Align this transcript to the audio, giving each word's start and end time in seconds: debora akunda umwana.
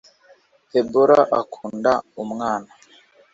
debora 0.71 1.19
akunda 1.39 1.91
umwana. 2.23 2.71